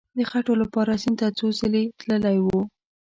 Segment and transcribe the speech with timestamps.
[0.17, 2.59] د خټو لپاره سیند ته څو ځله تللی وو.